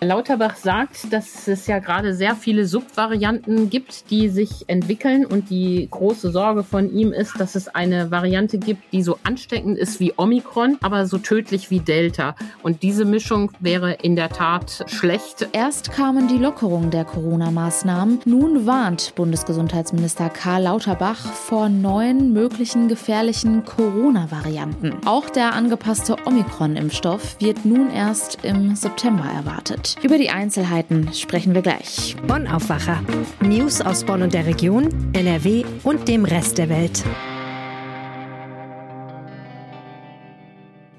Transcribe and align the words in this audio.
Lauterbach 0.00 0.56
sagt, 0.56 1.12
dass 1.12 1.48
es 1.48 1.66
ja 1.66 1.80
gerade 1.80 2.14
sehr 2.14 2.36
viele 2.36 2.66
Subvarianten 2.66 3.68
gibt, 3.68 4.10
die 4.10 4.28
sich 4.28 4.68
entwickeln 4.68 5.26
und 5.26 5.50
die 5.50 5.88
große 5.90 6.30
Sorge 6.30 6.62
von 6.62 6.92
ihm 6.92 7.12
ist, 7.12 7.40
dass 7.40 7.56
es 7.56 7.68
eine 7.68 8.10
Variante 8.10 8.58
gibt, 8.58 8.92
die 8.92 9.02
so 9.02 9.18
ansteckend 9.24 9.76
ist 9.76 9.98
wie 9.98 10.12
Omikron, 10.16 10.78
aber 10.82 11.06
so 11.06 11.18
tödlich 11.18 11.70
wie 11.70 11.80
Delta. 11.80 12.36
Und 12.62 12.82
diese 12.82 13.04
Mischung 13.04 13.50
wäre 13.58 13.92
in 13.94 14.14
der 14.14 14.28
Tat 14.28 14.84
schlecht. 14.86 15.48
Erst 15.52 15.90
kamen 15.90 16.28
die 16.28 16.38
Lockerungen 16.38 16.90
der 16.90 17.04
Corona-Maßnahmen. 17.04 18.20
Nun 18.24 18.66
warnt 18.66 19.14
Bundesgesundheitsminister 19.16 20.28
Karl 20.28 20.62
Lauterbach 20.62 21.18
vor 21.18 21.68
neuen 21.68 22.32
möglichen 22.32 22.88
gefährlichen 22.88 23.64
Corona-Varianten. 23.64 24.94
Auch 25.06 25.28
der 25.28 25.54
angepasste 25.54 26.16
Omikron-Impfstoff 26.24 27.36
wird 27.40 27.64
nun 27.64 27.90
erst 27.90 28.44
im 28.44 28.76
September 28.76 29.24
erwartet. 29.24 29.87
Über 30.02 30.18
die 30.18 30.30
Einzelheiten 30.30 31.12
sprechen 31.12 31.54
wir 31.54 31.62
gleich. 31.62 32.16
Bonn 32.26 32.46
Aufwacher. 32.46 33.02
News 33.40 33.80
aus 33.80 34.04
Bonn 34.04 34.22
und 34.22 34.34
der 34.34 34.46
Region, 34.46 35.12
NRW 35.12 35.64
und 35.84 36.08
dem 36.08 36.24
Rest 36.24 36.58
der 36.58 36.68
Welt. 36.68 37.04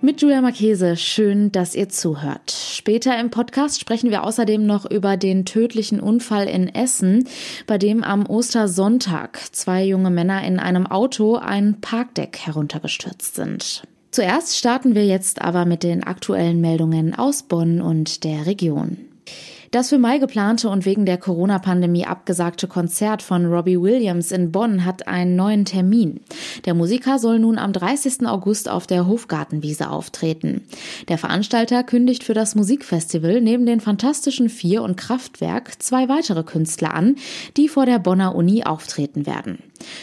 Mit 0.01 0.21
Julia 0.21 0.39
Marchese, 0.39 0.95
schön, 0.95 1.51
dass 1.51 1.75
ihr 1.75 1.89
zuhört. 1.89 2.51
Später 2.51 3.19
im 3.19 3.29
Podcast 3.31 3.81
sprechen 3.81 4.11
wir 4.11 4.23
außerdem 4.23 4.65
noch 4.65 4.89
über 4.89 5.17
den 5.17 5.43
tödlichen 5.43 5.99
Unfall 5.99 6.47
in 6.47 6.73
Essen, 6.73 7.27
bei 7.67 7.77
dem 7.77 8.03
am 8.03 8.25
Ostersonntag 8.25 9.37
zwei 9.51 9.83
junge 9.83 10.09
Männer 10.09 10.43
in 10.45 10.57
einem 10.57 10.87
Auto 10.87 11.35
ein 11.35 11.81
Parkdeck 11.81 12.39
heruntergestürzt 12.39 13.35
sind. 13.35 13.83
Zuerst 14.11 14.57
starten 14.57 14.95
wir 14.95 15.05
jetzt 15.05 15.41
aber 15.41 15.65
mit 15.65 15.83
den 15.83 16.03
aktuellen 16.03 16.61
Meldungen 16.61 17.13
aus 17.13 17.43
Bonn 17.43 17.81
und 17.81 18.23
der 18.23 18.45
Region. 18.45 19.08
Das 19.71 19.89
für 19.89 19.99
Mai 19.99 20.17
geplante 20.17 20.67
und 20.67 20.85
wegen 20.85 21.05
der 21.05 21.19
Corona-Pandemie 21.19 22.05
abgesagte 22.05 22.67
Konzert 22.67 23.21
von 23.21 23.45
Robbie 23.45 23.79
Williams 23.79 24.31
in 24.31 24.51
Bonn 24.51 24.83
hat 24.83 25.07
einen 25.07 25.35
neuen 25.35 25.63
Termin. 25.63 26.21
Der 26.65 26.73
Musiker 26.73 27.19
soll 27.19 27.37
nun 27.37 27.59
am 27.59 27.71
30. 27.71 28.25
August 28.25 28.67
auf 28.67 28.87
der 28.87 29.05
Hofgartenwiese 29.05 29.91
auftreten. 29.91 30.61
Der 31.07 31.19
Veranstalter 31.19 31.83
kündigt 31.83 32.23
für 32.23 32.33
das 32.33 32.55
Musikfestival 32.55 33.41
neben 33.41 33.67
den 33.67 33.79
Fantastischen 33.79 34.49
Vier 34.49 34.81
und 34.81 34.97
Kraftwerk 34.97 35.79
zwei 35.79 36.09
weitere 36.09 36.41
Künstler 36.41 36.95
an, 36.95 37.17
die 37.55 37.67
vor 37.67 37.85
der 37.85 37.99
Bonner 37.99 38.33
Uni 38.33 38.63
auftreten 38.63 39.27
werden. 39.27 39.59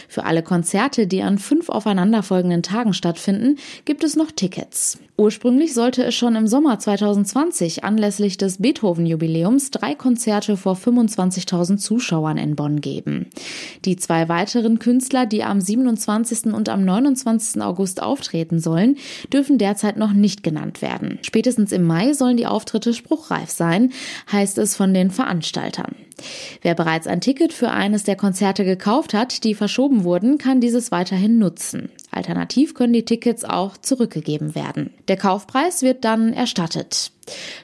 Für 0.07 0.23
alle 0.23 0.43
Konzerte, 0.43 1.07
die 1.07 1.21
an 1.21 1.37
fünf 1.37 1.69
aufeinanderfolgenden 1.69 2.63
Tagen 2.63 2.93
stattfinden, 2.93 3.57
gibt 3.85 4.03
es 4.03 4.15
noch 4.15 4.31
Tickets. 4.31 4.97
Ursprünglich 5.17 5.73
sollte 5.73 6.03
es 6.03 6.15
schon 6.15 6.35
im 6.35 6.47
Sommer 6.47 6.79
2020 6.79 7.83
anlässlich 7.83 8.37
des 8.37 8.59
Beethoven-Jubiläums 8.59 9.56
drei 9.57 9.95
Konzerte 9.95 10.57
vor 10.57 10.75
25.000 10.75 11.77
Zuschauern 11.77 12.37
in 12.37 12.55
Bonn 12.55 12.81
geben. 12.81 13.27
Die 13.85 13.95
zwei 13.95 14.29
weiteren 14.29 14.79
Künstler, 14.79 15.25
die 15.25 15.43
am 15.43 15.59
27. 15.61 16.53
und 16.53 16.69
am 16.69 16.85
29. 16.85 17.61
August 17.61 18.01
auftreten 18.01 18.59
sollen, 18.59 18.97
dürfen 19.31 19.57
derzeit 19.57 19.97
noch 19.97 20.13
nicht 20.13 20.43
genannt 20.43 20.81
werden. 20.81 21.19
Spätestens 21.21 21.71
im 21.71 21.83
Mai 21.83 22.13
sollen 22.13 22.37
die 22.37 22.47
Auftritte 22.47 22.93
spruchreif 22.93 23.49
sein, 23.49 23.91
heißt 24.31 24.57
es 24.57 24.75
von 24.75 24.93
den 24.93 25.11
Veranstaltern. 25.11 25.95
Wer 26.61 26.75
bereits 26.75 27.07
ein 27.07 27.21
Ticket 27.21 27.53
für 27.53 27.71
eines 27.71 28.03
der 28.03 28.15
Konzerte 28.15 28.65
gekauft 28.65 29.13
hat, 29.13 29.43
die 29.43 29.53
verschoben 29.53 30.03
wurden, 30.03 30.37
kann 30.37 30.61
dieses 30.61 30.91
weiterhin 30.91 31.37
nutzen. 31.37 31.89
Alternativ 32.17 32.73
können 32.73 32.93
die 32.93 33.05
Tickets 33.05 33.45
auch 33.45 33.77
zurückgegeben 33.77 34.55
werden. 34.55 34.93
Der 35.07 35.15
Kaufpreis 35.15 35.81
wird 35.81 36.03
dann 36.03 36.33
erstattet. 36.33 37.11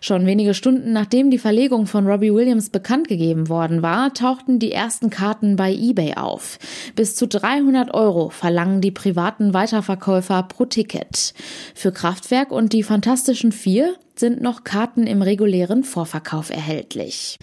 Schon 0.01 0.25
wenige 0.25 0.53
Stunden 0.53 0.93
nachdem 0.93 1.31
die 1.31 1.37
Verlegung 1.37 1.87
von 1.87 2.07
Robbie 2.07 2.33
Williams 2.33 2.69
bekannt 2.69 3.07
gegeben 3.07 3.49
worden 3.49 3.81
war, 3.81 4.13
tauchten 4.13 4.59
die 4.59 4.71
ersten 4.71 5.09
Karten 5.09 5.55
bei 5.55 5.73
eBay 5.73 6.15
auf. 6.15 6.59
Bis 6.95 7.15
zu 7.15 7.27
300 7.27 7.93
Euro 7.93 8.29
verlangen 8.29 8.81
die 8.81 8.91
privaten 8.91 9.53
Weiterverkäufer 9.53 10.43
pro 10.43 10.65
Ticket. 10.65 11.33
Für 11.75 11.91
Kraftwerk 11.91 12.51
und 12.51 12.73
die 12.73 12.83
Fantastischen 12.83 13.51
Vier 13.51 13.95
sind 14.15 14.41
noch 14.41 14.63
Karten 14.63 15.07
im 15.07 15.21
regulären 15.21 15.83
Vorverkauf 15.83 16.49
erhältlich. 16.49 17.37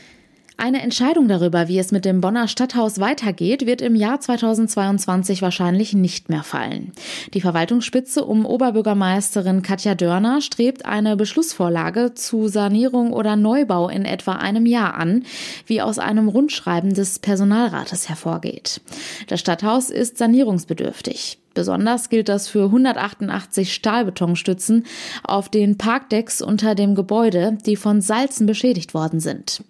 Eine 0.62 0.82
Entscheidung 0.82 1.26
darüber, 1.26 1.68
wie 1.68 1.78
es 1.78 1.90
mit 1.90 2.04
dem 2.04 2.20
Bonner 2.20 2.46
Stadthaus 2.46 3.00
weitergeht, 3.00 3.64
wird 3.64 3.80
im 3.80 3.94
Jahr 3.94 4.20
2022 4.20 5.40
wahrscheinlich 5.40 5.94
nicht 5.94 6.28
mehr 6.28 6.42
fallen. 6.42 6.92
Die 7.32 7.40
Verwaltungsspitze 7.40 8.22
um 8.22 8.44
Oberbürgermeisterin 8.44 9.62
Katja 9.62 9.94
Dörner 9.94 10.42
strebt 10.42 10.84
eine 10.84 11.16
Beschlussvorlage 11.16 12.12
zu 12.12 12.48
Sanierung 12.48 13.14
oder 13.14 13.36
Neubau 13.36 13.88
in 13.88 14.04
etwa 14.04 14.32
einem 14.32 14.66
Jahr 14.66 14.96
an, 14.96 15.24
wie 15.64 15.80
aus 15.80 15.98
einem 15.98 16.28
Rundschreiben 16.28 16.92
des 16.92 17.20
Personalrates 17.20 18.10
hervorgeht. 18.10 18.82
Das 19.28 19.40
Stadthaus 19.40 19.88
ist 19.88 20.18
sanierungsbedürftig. 20.18 21.39
Besonders 21.52 22.08
gilt 22.10 22.28
das 22.28 22.46
für 22.46 22.66
188 22.66 23.74
Stahlbetonstützen 23.74 24.84
auf 25.24 25.48
den 25.48 25.76
Parkdecks 25.76 26.42
unter 26.42 26.76
dem 26.76 26.94
Gebäude, 26.94 27.58
die 27.66 27.74
von 27.74 28.00
Salzen 28.00 28.46
beschädigt 28.46 28.94
worden 28.94 29.18
sind. 29.18 29.64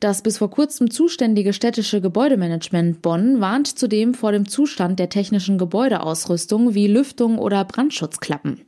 Das 0.00 0.22
bis 0.22 0.38
vor 0.38 0.50
kurzem 0.50 0.90
zuständige 0.90 1.52
städtische 1.52 2.00
Gebäudemanagement 2.00 3.00
Bonn 3.02 3.40
warnt 3.40 3.78
zudem 3.78 4.14
vor 4.14 4.32
dem 4.32 4.48
Zustand 4.48 4.98
der 4.98 5.08
technischen 5.08 5.56
Gebäudeausrüstung 5.56 6.74
wie 6.74 6.88
Lüftung 6.88 7.38
oder 7.38 7.64
Brandschutzklappen. 7.64 8.60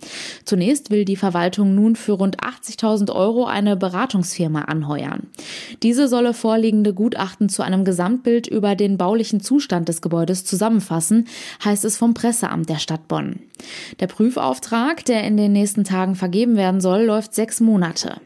Zunächst 0.45 0.91
will 0.91 1.05
die 1.05 1.17
Verwaltung 1.17 1.75
nun 1.75 1.97
für 1.97 2.13
rund 2.13 2.39
80.000 2.39 3.13
Euro 3.13 3.45
eine 3.45 3.77
Beratungsfirma 3.77 4.63
anheuern. 4.63 5.29
Diese 5.83 6.07
solle 6.07 6.33
vorliegende 6.33 6.95
Gutachten 6.95 7.49
zu 7.49 7.63
einem 7.63 7.85
Gesamtbild 7.85 8.47
über 8.47 8.77
den 8.77 8.99
baulichen 8.99 9.41
Zustand 9.41 9.89
des 9.89 10.01
Gebäudes 10.01 10.45
zusammenfassen, 10.45 11.27
heißt 11.65 11.85
es 11.85 11.97
vom 11.97 12.15
Presse 12.15 12.52
Presseamt 12.53 12.69
der 12.69 12.79
Stadt 12.79 13.09
Bonn. 13.09 13.41
Der 14.01 14.07
Prüfauftrag, 14.07 15.05
der 15.05 15.25
in 15.25 15.37
den 15.37 15.53
nächsten 15.53 15.85
Tagen 15.85 16.15
vergeben 16.15 16.57
werden 16.57 16.81
soll, 16.81 17.03
läuft 17.03 17.35
sechs 17.35 17.61
Monate. 17.61 18.21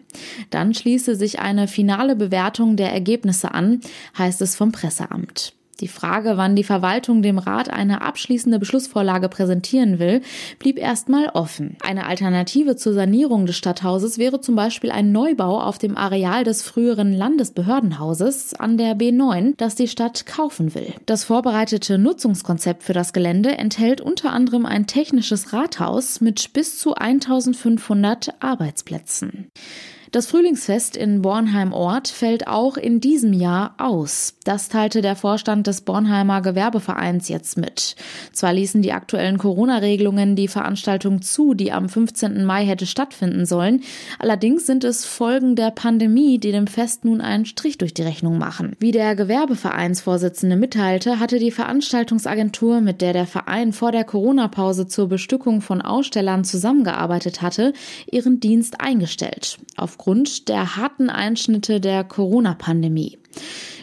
Dann 0.51 0.75
schließe 0.75 1.15
sich 1.15 1.39
eine 1.39 1.69
finale 1.69 2.17
Bewertung 2.17 2.77
der 2.77 2.93
Ergebnisse 2.93 3.53
an, 3.55 3.81
heißt 4.19 4.43
es 4.43 4.57
vom 4.57 4.73
Presseamt. 4.73 5.53
Die 5.81 5.89
Frage, 5.89 6.39
wann 6.39 6.57
die 6.57 6.65
Verwaltung 6.65 7.21
dem 7.21 7.39
Rat 7.39 7.69
eine 7.69 8.01
abschließende 8.01 8.59
Beschlussvorlage 8.59 9.29
präsentieren 9.29 9.99
will, 9.99 10.23
blieb 10.59 10.79
erstmal 10.79 11.29
offen. 11.29 11.77
Eine 11.83 12.07
Alternative 12.07 12.77
zur 12.77 12.95
Sanierung 12.95 13.45
des 13.45 13.57
Stadthauses 13.57 14.17
wäre 14.17 14.41
zum 14.41 14.57
Beispiel 14.57 14.91
ein 14.91 15.13
Neubau 15.13 15.61
auf 15.61 15.77
dem 15.77 15.97
Areal 15.97 16.45
des 16.45 16.63
früheren 16.63 17.13
Landesbehördenhauses 17.13 18.55
an 18.55 18.79
der 18.79 18.97
B9, 18.97 19.53
das 19.59 19.75
die 19.75 19.89
Stadt 19.89 20.25
kaufen 20.25 20.75
will. 20.75 20.95
Das 21.05 21.25
vorbereitete 21.25 21.99
Nutzungskonzept 21.99 22.83
für 22.83 22.95
das 22.95 23.13
Gelände 23.13 23.59
enthält 23.59 24.01
unter 24.01 24.33
anderem 24.33 24.65
ein 24.65 24.87
technisches 24.87 25.53
Rathaus 25.53 26.23
mit 26.23 26.55
bis 26.55 26.79
zu 26.79 26.95
1500 26.95 28.43
Arbeitsplätzen. 28.43 29.51
Das 30.12 30.28
Frühlingsfest 30.28 30.97
in 30.97 31.21
Bornheim-Ort 31.21 32.09
fällt 32.09 32.47
auch 32.47 32.77
in 32.77 33.00
diesem 33.00 33.33
Jahr 33.33 33.75
aus. 33.78 34.34
Das 34.44 34.69
teilte 34.69 35.03
der 35.03 35.17
Vorstand 35.17 35.67
des 35.67 35.81
Bornheimer 35.81 36.43
Gewerbevereins 36.43 37.28
jetzt 37.28 37.59
mit. 37.59 37.97
Zwar 38.33 38.53
ließen 38.53 38.83
die 38.83 38.93
aktuellen 38.93 39.37
Corona-Regelungen 39.37 40.37
die 40.37 40.47
Veranstaltung 40.47 41.22
zu, 41.22 41.55
die 41.55 41.72
am 41.72 41.89
15. 41.89 42.45
Mai 42.45 42.65
hätte 42.65 42.87
stattfinden 42.87 43.47
sollen. 43.47 43.83
Allerdings 44.21 44.65
sind 44.66 44.84
es 44.84 45.05
Folgen 45.05 45.56
der 45.56 45.72
Pandemie, 45.72 46.39
die 46.39 46.53
dem 46.53 46.69
Fest 46.69 47.05
nun 47.05 47.21
einen 47.21 47.45
Strich 47.45 47.77
durch 47.77 47.93
die 47.93 48.03
Rechnung 48.03 48.39
machen. 48.39 48.77
Wie 48.78 48.93
der 48.93 49.16
Gewerbevereinsvorsitzende 49.16 50.55
mitteilte, 50.56 51.19
hatte 51.19 51.41
die 51.41 51.50
Veranstaltungsagentur, 51.50 52.81
mit 52.81 53.00
der 53.00 53.12
der 53.12 53.27
Verein 53.27 53.72
vor 53.72 53.91
der 53.91 54.05
Corona-Pause 54.05 54.87
zur 54.87 55.09
Bestückung 55.09 55.61
von 55.61 55.83
Ausstellern 55.83 56.45
zusammengearbeitet 56.45 57.43
hatte, 57.43 57.72
ihren 58.11 58.39
Dienst 58.39 58.81
eingestellt. 58.81 59.59
Auf 59.77 59.96
aufgrund 59.97 60.51
der 60.51 60.77
harten 60.77 61.09
Einschnitte 61.09 61.81
der 61.81 62.04
Corona-Pandemie. 62.04 63.19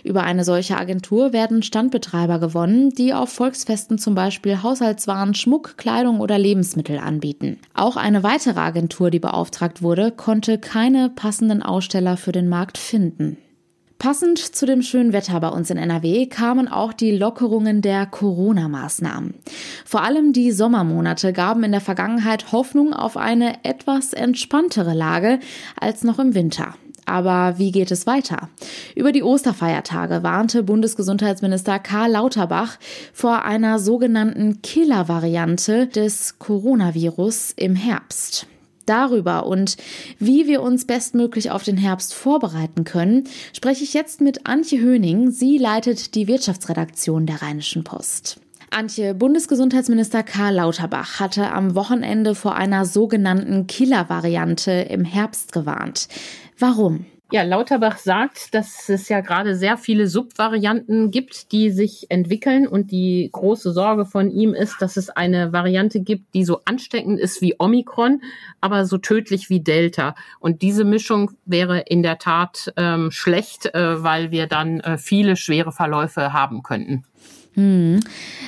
Über 0.03 0.23
eine 0.23 0.43
solche 0.43 0.77
Agentur 0.77 1.33
werden 1.33 1.63
Standbetreiber 1.63 2.37
gewonnen, 2.37 2.91
die 2.91 3.15
auf 3.15 3.29
Volksfesten 3.29 3.97
zum 3.97 4.13
Beispiel 4.13 4.61
Haushaltswaren, 4.61 5.33
Schmuck, 5.33 5.75
Kleidung 5.75 6.19
oder 6.19 6.37
Lebensmittel 6.37 6.99
anbieten. 6.99 7.57
Auch 7.73 7.97
eine 7.97 8.21
weitere 8.21 8.59
Agentur, 8.59 9.09
die 9.09 9.19
beauftragt 9.19 9.81
wurde, 9.81 10.11
konnte 10.11 10.59
keine 10.59 11.09
passenden 11.09 11.63
Aussteller 11.63 12.15
für 12.15 12.31
den 12.31 12.47
Markt 12.47 12.77
finden. 12.77 13.37
Passend 14.03 14.37
zu 14.37 14.65
dem 14.65 14.81
schönen 14.81 15.13
Wetter 15.13 15.39
bei 15.39 15.47
uns 15.47 15.69
in 15.69 15.77
NRW 15.77 16.25
kamen 16.25 16.67
auch 16.67 16.91
die 16.91 17.11
Lockerungen 17.11 17.81
der 17.81 18.05
Corona-Maßnahmen. 18.05 19.33
Vor 19.85 20.03
allem 20.03 20.33
die 20.33 20.51
Sommermonate 20.51 21.31
gaben 21.31 21.63
in 21.63 21.71
der 21.71 21.79
Vergangenheit 21.79 22.51
Hoffnung 22.51 22.91
auf 22.91 23.15
eine 23.15 23.63
etwas 23.63 24.11
entspanntere 24.11 24.93
Lage 24.93 25.39
als 25.79 26.03
noch 26.03 26.19
im 26.19 26.35
Winter. 26.35 26.75
Aber 27.05 27.57
wie 27.59 27.71
geht 27.71 27.91
es 27.91 28.05
weiter? 28.05 28.49
Über 28.93 29.13
die 29.13 29.23
Osterfeiertage 29.23 30.21
warnte 30.21 30.63
Bundesgesundheitsminister 30.63 31.79
Karl 31.79 32.11
Lauterbach 32.11 32.79
vor 33.13 33.45
einer 33.45 33.79
sogenannten 33.79 34.61
Killer-Variante 34.61 35.87
des 35.87 36.39
Coronavirus 36.39 37.53
im 37.55 37.77
Herbst. 37.77 38.47
Darüber 38.85 39.45
und 39.45 39.77
wie 40.19 40.47
wir 40.47 40.61
uns 40.61 40.85
bestmöglich 40.85 41.51
auf 41.51 41.63
den 41.63 41.77
Herbst 41.77 42.13
vorbereiten 42.13 42.83
können, 42.83 43.23
spreche 43.53 43.83
ich 43.83 43.93
jetzt 43.93 44.21
mit 44.21 44.45
Antje 44.45 44.79
Höning. 44.79 45.31
Sie 45.31 45.57
leitet 45.57 46.15
die 46.15 46.27
Wirtschaftsredaktion 46.27 47.25
der 47.25 47.41
Rheinischen 47.41 47.83
Post. 47.83 48.39
Antje, 48.71 49.13
Bundesgesundheitsminister 49.13 50.23
Karl 50.23 50.55
Lauterbach 50.55 51.19
hatte 51.19 51.51
am 51.51 51.75
Wochenende 51.75 52.33
vor 52.33 52.55
einer 52.55 52.85
sogenannten 52.85 53.67
Killer-Variante 53.67 54.71
im 54.71 55.05
Herbst 55.05 55.51
gewarnt. 55.51 56.07
Warum? 56.57 57.05
Ja, 57.31 57.41
Lauterbach 57.41 57.97
sagt, 57.97 58.53
dass 58.53 58.89
es 58.89 59.09
ja 59.09 59.21
gerade 59.21 59.55
sehr 59.55 59.77
viele 59.77 60.07
Subvarianten 60.07 61.09
gibt, 61.09 61.51
die 61.51 61.71
sich 61.71 62.05
entwickeln. 62.09 62.67
Und 62.67 62.91
die 62.91 63.29
große 63.31 63.71
Sorge 63.71 64.05
von 64.05 64.29
ihm 64.29 64.53
ist, 64.53 64.75
dass 64.81 64.97
es 64.97 65.09
eine 65.09 65.51
Variante 65.51 66.01
gibt, 66.01 66.35
die 66.35 66.45
so 66.45 66.59
ansteckend 66.65 67.19
ist 67.19 67.41
wie 67.41 67.55
Omikron, 67.57 68.21
aber 68.61 68.85
so 68.85 68.99
tödlich 68.99 69.49
wie 69.49 69.61
Delta. 69.61 70.13
Und 70.39 70.61
diese 70.61 70.83
Mischung 70.83 71.31
wäre 71.45 71.79
in 71.79 72.03
der 72.03 72.19
Tat 72.19 72.71
ähm, 72.77 73.09
schlecht, 73.09 73.73
äh, 73.73 74.03
weil 74.03 74.29
wir 74.29 74.45
dann 74.45 74.79
äh, 74.81 74.99
viele 74.99 75.35
schwere 75.35 75.71
Verläufe 75.71 76.33
haben 76.33 76.61
könnten. 76.61 77.03
Hm. 77.53 77.99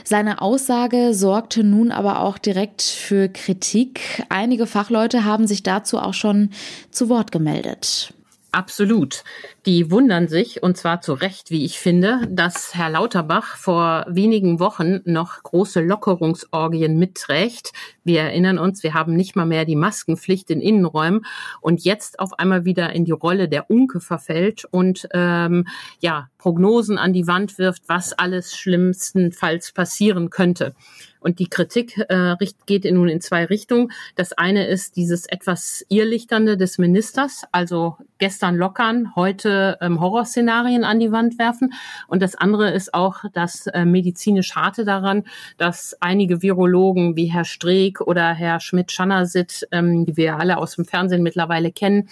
Seine 0.03 0.41
Aussage 0.41 1.13
sorgte 1.13 1.63
nun 1.63 1.91
aber 1.91 2.21
auch 2.21 2.37
direkt 2.37 2.81
für 2.81 3.29
Kritik. 3.29 4.23
Einige 4.29 4.67
Fachleute 4.67 5.25
haben 5.25 5.47
sich 5.47 5.63
dazu 5.63 5.99
auch 5.99 6.13
schon 6.13 6.49
zu 6.91 7.09
Wort 7.09 7.31
gemeldet. 7.31 8.13
Absolut. 8.55 9.21
Die 9.65 9.89
wundern 9.89 10.27
sich, 10.27 10.61
und 10.61 10.77
zwar 10.77 11.01
zu 11.01 11.13
Recht, 11.13 11.49
wie 11.49 11.65
ich 11.65 11.79
finde, 11.79 12.27
dass 12.29 12.75
Herr 12.75 12.91
Lauterbach 12.91 13.57
vor 13.57 14.05
wenigen 14.07 14.59
Wochen 14.59 14.99
noch 15.05 15.41
große 15.41 15.81
Lockerungsorgien 15.81 16.99
mitträgt. 16.99 17.71
Wir 18.03 18.21
erinnern 18.21 18.59
uns, 18.59 18.83
wir 18.83 18.93
haben 18.93 19.15
nicht 19.15 19.35
mal 19.35 19.47
mehr 19.47 19.65
die 19.65 19.75
Maskenpflicht 19.75 20.51
in 20.51 20.61
Innenräumen 20.61 21.25
und 21.61 21.83
jetzt 21.83 22.19
auf 22.19 22.37
einmal 22.37 22.63
wieder 22.63 22.93
in 22.93 23.05
die 23.05 23.11
Rolle 23.11 23.49
der 23.49 23.71
Unke 23.71 24.01
verfällt 24.01 24.65
und 24.69 25.07
ähm, 25.13 25.65
ja 25.99 26.29
Prognosen 26.37 26.99
an 26.99 27.11
die 27.11 27.25
Wand 27.25 27.57
wirft, 27.57 27.89
was 27.89 28.13
alles 28.13 28.55
schlimmstenfalls 28.55 29.71
passieren 29.71 30.29
könnte. 30.29 30.75
Und 31.19 31.39
die 31.39 31.49
Kritik 31.49 31.97
äh, 32.07 32.35
geht 32.67 32.85
nun 32.85 33.09
in 33.09 33.19
zwei 33.19 33.45
Richtungen. 33.45 33.91
Das 34.15 34.31
eine 34.33 34.67
ist 34.67 34.95
dieses 34.95 35.25
etwas 35.25 35.83
Irrlichternde 35.89 36.55
des 36.55 36.77
Ministers, 36.77 37.45
also 37.51 37.97
gestern 38.19 38.57
lockern, 38.57 39.15
heute 39.15 39.54
ähm, 39.81 39.99
Horrorszenarien 39.99 40.83
an 40.83 40.99
die 40.99 41.11
Wand 41.11 41.37
werfen. 41.39 41.73
Und 42.07 42.21
das 42.21 42.35
andere 42.35 42.71
ist 42.71 42.93
auch 42.93 43.23
das 43.33 43.67
äh, 43.67 43.85
medizinisch 43.85 44.55
harte 44.55 44.85
daran, 44.85 45.23
dass 45.57 45.95
einige 45.99 46.41
Virologen 46.41 47.15
wie 47.15 47.25
Herr 47.25 47.45
Streeck 47.45 48.01
oder 48.01 48.33
Herr 48.33 48.59
Schmidt-Schannersit, 48.59 49.67
ähm, 49.71 50.05
die 50.05 50.17
wir 50.17 50.37
alle 50.37 50.57
aus 50.57 50.75
dem 50.75 50.85
Fernsehen 50.85 51.23
mittlerweile 51.23 51.71
kennen, 51.71 52.09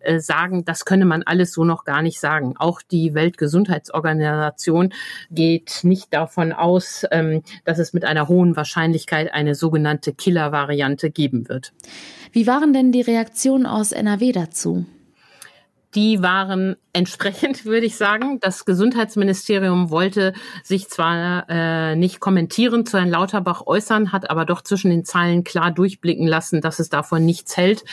äh, 0.00 0.20
sagen, 0.20 0.64
das 0.64 0.84
könne 0.84 1.04
man 1.04 1.22
alles 1.22 1.52
so 1.52 1.64
noch 1.64 1.84
gar 1.84 2.02
nicht 2.02 2.20
sagen. 2.20 2.54
Auch 2.58 2.82
die 2.82 3.14
Weltgesundheitsorganisation 3.14 4.92
geht 5.30 5.80
nicht 5.82 6.12
davon 6.12 6.52
aus, 6.52 7.04
ähm, 7.10 7.42
dass 7.64 7.78
es 7.78 7.92
mit 7.92 8.04
einer 8.04 8.28
hohen 8.28 8.56
Wahrscheinlichkeit 8.56 9.32
eine 9.32 9.54
sogenannte 9.54 10.12
Killer-Variante 10.12 11.10
geben 11.10 11.48
wird. 11.48 11.72
Wie 12.32 12.46
waren 12.46 12.72
denn 12.72 12.92
die 12.92 13.00
Reaktionen 13.00 13.66
aus 13.66 13.92
NRW 13.92 14.32
dazu? 14.32 14.86
Die 15.94 16.22
waren 16.22 16.76
entsprechend, 16.92 17.64
würde 17.64 17.86
ich 17.86 17.96
sagen. 17.96 18.40
Das 18.40 18.64
Gesundheitsministerium 18.64 19.90
wollte 19.90 20.32
sich 20.62 20.88
zwar 20.88 21.46
äh, 21.48 21.96
nicht 21.96 22.20
kommentieren 22.20 22.86
zu 22.86 22.98
Herrn 22.98 23.10
Lauterbach 23.10 23.66
äußern, 23.66 24.12
hat 24.12 24.30
aber 24.30 24.44
doch 24.44 24.62
zwischen 24.62 24.90
den 24.90 25.04
Zeilen 25.04 25.44
klar 25.44 25.70
durchblicken 25.70 26.26
lassen, 26.26 26.60
dass 26.60 26.78
es 26.78 26.88
davon 26.88 27.24
nichts 27.24 27.56
hält. 27.56 27.84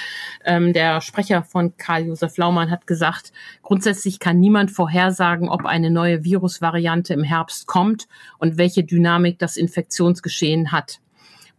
Ähm, 0.45 0.74
der 0.74 1.01
Sprecher 1.01 1.44
von 1.44 1.77
Karl-Josef 1.77 2.38
Laumann 2.38 2.71
hat 2.71 2.88
gesagt, 2.88 3.31
grundsätzlich 3.62 4.19
kann 4.19 4.39
niemand 4.39 4.71
vorhersagen, 4.71 5.50
ob 5.50 5.65
eine 5.65 5.92
neue 5.92 6.24
Virusvariante 6.24 7.13
im 7.13 7.24
Herbst 7.24 7.68
kommt 7.68 8.07
und 8.39 8.57
welche 8.57 8.83
Dynamik 8.83 9.39
das 9.39 9.57
Infektionsgeschehen 9.57 10.71
hat. 10.71 11.00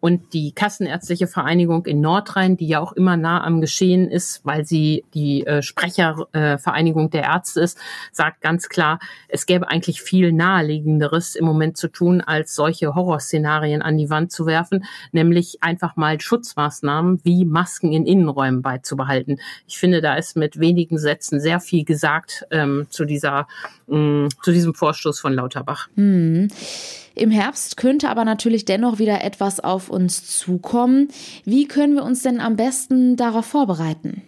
Und 0.02 0.32
die 0.32 0.50
Kassenärztliche 0.50 1.28
Vereinigung 1.28 1.86
in 1.86 2.00
Nordrhein, 2.00 2.56
die 2.56 2.66
ja 2.66 2.80
auch 2.80 2.92
immer 2.92 3.16
nah 3.16 3.44
am 3.44 3.60
Geschehen 3.60 4.10
ist, 4.10 4.40
weil 4.42 4.64
sie 4.64 5.04
die 5.14 5.46
äh, 5.46 5.62
Sprechervereinigung 5.62 7.06
äh, 7.06 7.10
der 7.10 7.22
Ärzte 7.22 7.60
ist, 7.60 7.78
sagt 8.10 8.40
ganz 8.40 8.68
klar, 8.68 8.98
es 9.28 9.46
gäbe 9.46 9.68
eigentlich 9.68 10.02
viel 10.02 10.32
naheliegenderes 10.32 11.36
im 11.36 11.44
Moment 11.44 11.76
zu 11.76 11.86
tun, 11.86 12.20
als 12.20 12.56
solche 12.56 12.96
Horrorszenarien 12.96 13.80
an 13.80 13.96
die 13.96 14.10
Wand 14.10 14.32
zu 14.32 14.44
werfen, 14.44 14.84
nämlich 15.12 15.62
einfach 15.62 15.94
mal 15.94 16.20
Schutzmaßnahmen 16.20 17.20
wie 17.22 17.44
Masken 17.44 17.92
in 17.92 18.04
Innenräumen 18.04 18.60
beizubehalten. 18.60 19.38
Ich 19.68 19.78
finde, 19.78 20.00
da 20.00 20.16
ist 20.16 20.36
mit 20.36 20.58
wenigen 20.58 20.98
Sätzen 20.98 21.38
sehr 21.38 21.60
viel 21.60 21.84
gesagt 21.84 22.44
ähm, 22.50 22.88
zu 22.90 23.04
dieser, 23.04 23.46
mh, 23.86 23.98
mm, 23.98 24.28
zu 24.42 24.50
diesem 24.50 24.74
Vorstoß 24.74 25.20
von 25.20 25.32
Lauterbach. 25.32 25.86
Hm. 25.94 26.48
Im 27.14 27.30
Herbst 27.30 27.76
könnte 27.76 28.08
aber 28.08 28.24
natürlich 28.24 28.64
dennoch 28.64 28.98
wieder 28.98 29.22
etwas 29.22 29.60
auf 29.60 29.90
uns 29.90 30.26
zukommen. 30.38 31.08
Wie 31.44 31.66
können 31.66 31.94
wir 31.94 32.04
uns 32.04 32.22
denn 32.22 32.40
am 32.40 32.56
besten 32.56 33.16
darauf 33.16 33.46
vorbereiten? 33.46 34.22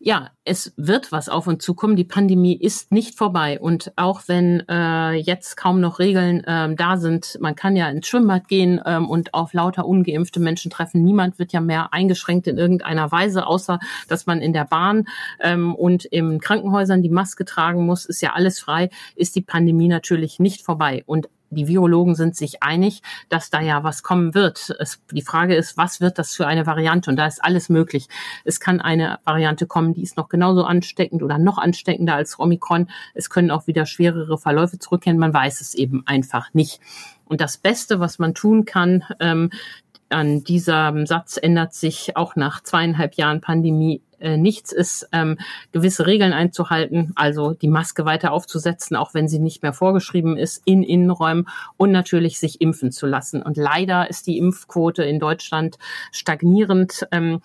ja, 0.00 0.30
es 0.44 0.72
wird 0.76 1.10
was 1.10 1.28
auf 1.28 1.48
uns 1.48 1.64
zukommen. 1.64 1.96
Die 1.96 2.04
Pandemie 2.04 2.56
ist 2.56 2.92
nicht 2.92 3.16
vorbei. 3.16 3.58
Und 3.60 3.92
auch 3.96 4.22
wenn 4.26 4.62
äh, 4.68 5.14
jetzt 5.14 5.56
kaum 5.56 5.80
noch 5.80 5.98
Regeln 5.98 6.42
ähm, 6.46 6.76
da 6.76 6.96
sind, 6.96 7.36
man 7.40 7.56
kann 7.56 7.74
ja 7.74 7.88
ins 7.90 8.06
Schwimmbad 8.06 8.46
gehen 8.46 8.80
ähm, 8.86 9.10
und 9.10 9.34
auf 9.34 9.52
lauter 9.52 9.86
ungeimpfte 9.86 10.38
Menschen 10.38 10.70
treffen. 10.70 11.02
Niemand 11.02 11.40
wird 11.40 11.52
ja 11.52 11.60
mehr 11.60 11.92
eingeschränkt 11.92 12.46
in 12.46 12.58
irgendeiner 12.58 13.10
Weise, 13.10 13.46
außer 13.46 13.80
dass 14.08 14.26
man 14.26 14.40
in 14.40 14.52
der 14.52 14.64
Bahn 14.64 15.08
ähm, 15.40 15.74
und 15.74 16.04
in 16.04 16.38
Krankenhäusern 16.40 17.02
die 17.02 17.10
Maske 17.10 17.44
tragen 17.44 17.84
muss. 17.84 18.06
Ist 18.06 18.22
ja 18.22 18.34
alles 18.34 18.60
frei. 18.60 18.90
Ist 19.16 19.34
die 19.34 19.42
Pandemie 19.42 19.88
natürlich 19.88 20.38
nicht 20.38 20.64
vorbei. 20.64 21.02
Und 21.06 21.28
die 21.50 21.68
Virologen 21.68 22.14
sind 22.14 22.36
sich 22.36 22.62
einig, 22.62 23.02
dass 23.28 23.50
da 23.50 23.60
ja 23.60 23.84
was 23.84 24.02
kommen 24.02 24.34
wird. 24.34 24.74
Es, 24.78 25.00
die 25.10 25.22
Frage 25.22 25.54
ist, 25.54 25.76
was 25.76 26.00
wird 26.00 26.18
das 26.18 26.34
für 26.34 26.46
eine 26.46 26.66
Variante? 26.66 27.10
Und 27.10 27.16
da 27.16 27.26
ist 27.26 27.42
alles 27.42 27.68
möglich. 27.68 28.08
Es 28.44 28.60
kann 28.60 28.80
eine 28.80 29.18
Variante 29.24 29.66
kommen, 29.66 29.94
die 29.94 30.02
ist 30.02 30.16
noch 30.16 30.28
genauso 30.28 30.64
ansteckend 30.64 31.22
oder 31.22 31.38
noch 31.38 31.58
ansteckender 31.58 32.14
als 32.14 32.38
Omikron. 32.38 32.88
Es 33.14 33.30
können 33.30 33.50
auch 33.50 33.66
wieder 33.66 33.86
schwerere 33.86 34.38
Verläufe 34.38 34.78
zurückkehren. 34.78 35.18
Man 35.18 35.34
weiß 35.34 35.60
es 35.60 35.74
eben 35.74 36.02
einfach 36.06 36.52
nicht. 36.54 36.80
Und 37.24 37.40
das 37.40 37.58
Beste, 37.58 38.00
was 38.00 38.18
man 38.18 38.34
tun 38.34 38.64
kann, 38.64 39.04
ähm, 39.20 39.50
an 40.10 40.42
diesem 40.42 41.06
Satz 41.06 41.38
ändert 41.40 41.74
sich 41.74 42.16
auch 42.16 42.34
nach 42.34 42.62
zweieinhalb 42.62 43.14
Jahren 43.14 43.40
Pandemie 43.42 44.00
äh, 44.20 44.36
nichts 44.36 44.72
ist, 44.72 45.08
ähm, 45.12 45.38
gewisse 45.72 46.06
Regeln 46.06 46.32
einzuhalten, 46.32 47.12
also 47.14 47.54
die 47.54 47.68
Maske 47.68 48.04
weiter 48.04 48.32
aufzusetzen, 48.32 48.96
auch 48.96 49.14
wenn 49.14 49.28
sie 49.28 49.38
nicht 49.38 49.62
mehr 49.62 49.72
vorgeschrieben 49.72 50.36
ist, 50.36 50.62
in 50.64 50.82
Innenräumen 50.82 51.48
und 51.76 51.90
natürlich 51.90 52.38
sich 52.38 52.60
impfen 52.60 52.92
zu 52.92 53.06
lassen. 53.06 53.42
Und 53.42 53.56
leider 53.56 54.10
ist 54.10 54.26
die 54.26 54.38
Impfquote 54.38 55.04
in 55.04 55.18
Deutschland 55.18 55.78
stagnierend. 56.12 57.06
Ähm, 57.12 57.40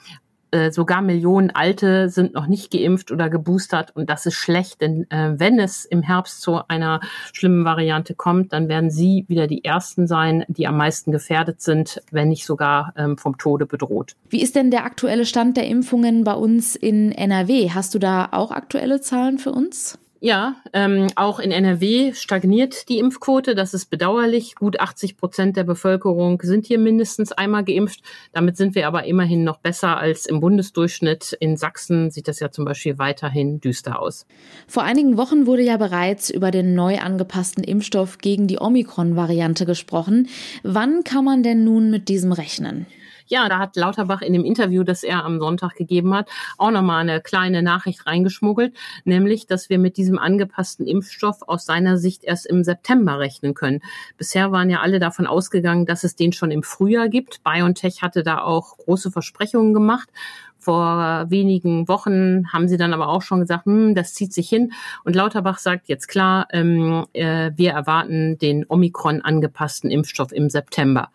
äh, 0.53 0.71
sogar 0.71 1.01
Millionen 1.01 1.49
Alte 1.51 2.09
sind 2.09 2.33
noch 2.33 2.47
nicht 2.47 2.71
geimpft 2.71 3.11
oder 3.11 3.29
geboostert 3.29 3.95
und 3.95 4.09
das 4.09 4.25
ist 4.25 4.35
schlecht, 4.35 4.81
denn 4.81 5.09
äh, 5.09 5.33
wenn 5.37 5.59
es 5.59 5.83
im 5.83 6.01
Herbst 6.03 6.41
zu 6.41 6.61
einer 6.67 7.01
schlimmen 7.31 7.65
Variante 7.65 8.13
kommt, 8.13 8.53
dann 8.53 8.69
werden 8.69 8.91
sie 8.91 9.25
wieder 9.27 9.47
die 9.47 9.65
Ersten 9.65 10.07
sein, 10.07 10.45
die 10.47 10.67
am 10.67 10.77
meisten 10.77 11.11
gefährdet 11.11 11.61
sind, 11.61 12.01
wenn 12.11 12.29
nicht 12.29 12.45
sogar 12.45 12.93
ähm, 12.95 13.17
vom 13.17 13.37
Tode 13.37 13.65
bedroht. 13.65 14.15
Wie 14.29 14.41
ist 14.41 14.55
denn 14.55 14.71
der 14.71 14.85
aktuelle 14.85 15.25
Stand 15.25 15.57
der 15.57 15.67
Impfungen 15.67 16.23
bei 16.23 16.33
uns 16.33 16.75
in 16.75 17.11
NRW? 17.11 17.71
Hast 17.71 17.95
du 17.95 17.99
da 17.99 18.29
auch 18.31 18.51
aktuelle 18.51 19.01
Zahlen 19.01 19.39
für 19.39 19.51
uns? 19.51 19.97
Ja, 20.25 20.55
ähm, 20.71 21.07
auch 21.17 21.39
in 21.41 21.51
NRW 21.51 22.13
stagniert 22.13 22.87
die 22.87 22.97
Impfquote. 22.97 23.55
Das 23.55 23.73
ist 23.73 23.87
bedauerlich. 23.89 24.55
Gut 24.55 24.79
80 24.79 25.17
Prozent 25.17 25.57
der 25.57 25.65
Bevölkerung 25.65 26.39
sind 26.41 26.65
hier 26.65 26.79
mindestens 26.79 27.33
einmal 27.33 27.65
geimpft. 27.65 28.03
Damit 28.31 28.55
sind 28.55 28.73
wir 28.73 28.87
aber 28.87 29.03
immerhin 29.03 29.43
noch 29.43 29.57
besser 29.57 29.97
als 29.97 30.25
im 30.25 30.39
Bundesdurchschnitt. 30.39 31.35
In 31.41 31.57
Sachsen 31.57 32.09
sieht 32.09 32.29
das 32.29 32.39
ja 32.39 32.51
zum 32.51 32.63
Beispiel 32.63 32.97
weiterhin 32.97 33.59
düster 33.59 33.99
aus. 33.99 34.25
Vor 34.65 34.83
einigen 34.83 35.17
Wochen 35.17 35.45
wurde 35.45 35.63
ja 35.63 35.75
bereits 35.75 36.29
über 36.29 36.51
den 36.51 36.73
neu 36.73 36.99
angepassten 36.99 37.61
Impfstoff 37.61 38.19
gegen 38.19 38.47
die 38.47 38.61
Omikron-Variante 38.61 39.65
gesprochen. 39.65 40.29
Wann 40.63 41.03
kann 41.03 41.25
man 41.25 41.43
denn 41.43 41.65
nun 41.65 41.91
mit 41.91 42.07
diesem 42.07 42.31
rechnen? 42.31 42.85
Ja, 43.33 43.49
da 43.49 43.57
hat 43.57 43.75
Lauterbach 43.75 44.21
in 44.21 44.31
dem 44.33 44.45
Interview, 44.45 44.83
das 44.83 45.01
er 45.01 45.25
am 45.25 45.39
Sonntag 45.39 45.73
gegeben 45.73 46.13
hat, 46.13 46.29
auch 46.59 46.69
nochmal 46.69 47.01
eine 47.01 47.19
kleine 47.19 47.63
Nachricht 47.63 48.05
reingeschmuggelt, 48.05 48.75
nämlich, 49.05 49.47
dass 49.47 49.71
wir 49.71 49.79
mit 49.79 49.97
diesem 49.97 50.19
angepassten 50.19 50.85
Impfstoff 50.85 51.41
aus 51.41 51.65
seiner 51.65 51.97
Sicht 51.97 52.23
erst 52.23 52.45
im 52.45 52.63
September 52.63 53.17
rechnen 53.17 53.55
können. 53.55 53.81
Bisher 54.19 54.51
waren 54.51 54.69
ja 54.69 54.81
alle 54.81 54.99
davon 54.99 55.25
ausgegangen, 55.25 55.87
dass 55.87 56.03
es 56.03 56.15
den 56.15 56.31
schon 56.31 56.51
im 56.51 56.61
Frühjahr 56.61 57.09
gibt. 57.09 57.43
BioNTech 57.43 58.03
hatte 58.03 58.21
da 58.21 58.37
auch 58.37 58.77
große 58.77 59.09
Versprechungen 59.09 59.73
gemacht 59.73 60.09
Vor 60.63 61.25
wenigen 61.29 61.89
Wochen 61.89 62.47
haben 62.53 62.69
sie 62.69 62.77
dann 62.77 62.93
aber 62.93 63.09
auch 63.09 63.21
schon 63.21 63.41
gesagt, 63.41 63.65
hm, 63.65 63.95
das 63.95 64.13
zieht 64.13 64.31
sich 64.31 64.47
hin. 64.47 64.71
Und 65.03 65.13
Lauterbach 65.13 65.57
sagt 65.57 65.89
jetzt 65.89 66.07
klar, 66.07 66.47
ähm, 66.51 67.05
äh, 67.11 67.51
wir 67.57 67.71
erwarten 67.71 68.37
den 68.37 68.65
Omikron 68.69 69.19
angepassten 69.19 69.91
Impfstoff 69.91 70.31
im 70.31 70.49
September. 70.49 71.09